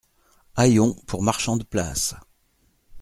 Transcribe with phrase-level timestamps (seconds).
[0.57, 2.15] Hayons pour marchands de place.